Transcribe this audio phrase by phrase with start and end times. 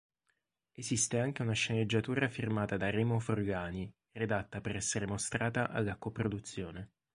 [0.71, 6.93] Esiste anche una sceneggiatura firmata da Remo Forlani, redatta per essere mostrata alla co-produzione.